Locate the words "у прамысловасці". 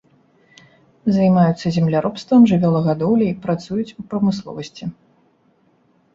4.01-4.83